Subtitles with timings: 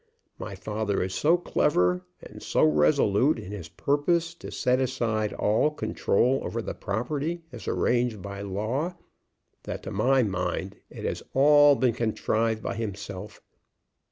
[0.39, 5.69] My father is so clever, and so resolute in his purpose to set aside all
[5.69, 8.95] control over the property as arranged by law,
[9.61, 13.43] that to my mind it has all been contrived by himself.